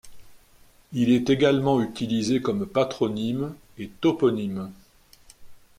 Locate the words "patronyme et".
2.65-3.87